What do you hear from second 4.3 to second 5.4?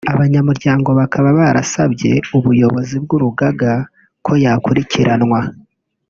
yakurikiranwa